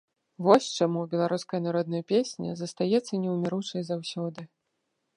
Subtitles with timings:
[0.45, 4.41] Вось чаму беларуская народная песня застаецца неўміручай заўсёды.